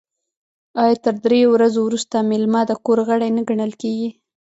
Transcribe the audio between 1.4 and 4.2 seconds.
ورځو وروسته میلمه د کور غړی نه ګڼل کیږي؟